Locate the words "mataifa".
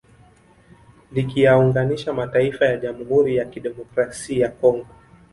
2.13-2.65